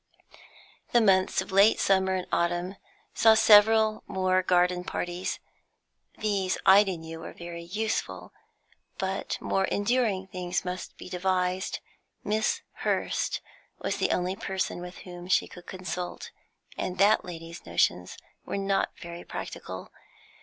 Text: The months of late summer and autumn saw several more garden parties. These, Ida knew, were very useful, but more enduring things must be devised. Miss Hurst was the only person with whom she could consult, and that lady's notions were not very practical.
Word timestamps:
The 0.93 0.99
months 0.99 1.41
of 1.41 1.51
late 1.51 1.79
summer 1.79 2.15
and 2.15 2.25
autumn 2.31 2.75
saw 3.13 3.35
several 3.35 4.03
more 4.07 4.41
garden 4.41 4.83
parties. 4.83 5.37
These, 6.17 6.57
Ida 6.65 6.97
knew, 6.97 7.19
were 7.19 7.33
very 7.33 7.61
useful, 7.65 8.33
but 8.97 9.39
more 9.39 9.65
enduring 9.65 10.25
things 10.25 10.65
must 10.65 10.97
be 10.97 11.07
devised. 11.07 11.81
Miss 12.23 12.61
Hurst 12.77 13.41
was 13.77 13.97
the 13.97 14.09
only 14.09 14.35
person 14.35 14.81
with 14.81 14.97
whom 15.05 15.27
she 15.27 15.47
could 15.47 15.67
consult, 15.67 16.31
and 16.75 16.97
that 16.97 17.23
lady's 17.23 17.63
notions 17.67 18.17
were 18.43 18.57
not 18.57 18.97
very 18.97 19.23
practical. 19.23 19.91